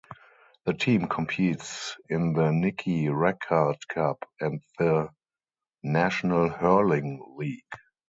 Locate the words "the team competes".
0.65-1.95